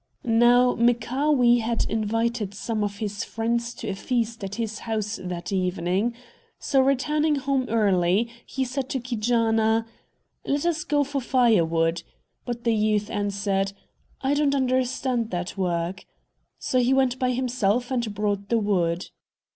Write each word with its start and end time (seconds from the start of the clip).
Now, 0.25 0.73
Mchaawee 0.77 1.59
had 1.59 1.85
invited 1.87 2.55
some 2.55 2.83
of 2.83 2.97
his 2.97 3.23
friends 3.23 3.71
to 3.75 3.87
a 3.89 3.93
feast 3.93 4.43
at 4.43 4.55
his 4.55 4.79
house 4.79 5.19
that 5.21 5.51
evening; 5.53 6.15
so, 6.57 6.81
returning 6.81 7.35
home 7.35 7.67
early, 7.69 8.27
he 8.43 8.65
said 8.65 8.89
to 8.89 8.99
Keejaanaa, 8.99 9.85
"Let 10.43 10.65
us 10.65 10.83
go 10.85 11.03
for 11.03 11.21
firewood;" 11.21 12.01
but 12.47 12.63
the 12.63 12.73
youth 12.73 13.11
answered, 13.11 13.73
"I 14.21 14.33
don't 14.33 14.55
understand 14.55 15.29
that 15.29 15.55
work." 15.55 16.05
So 16.57 16.79
he 16.79 16.95
went 16.95 17.19
by 17.19 17.29
himself 17.33 17.91
and 17.91 18.11
brought 18.15 18.49
the 18.49 18.57
wood. 18.57 19.11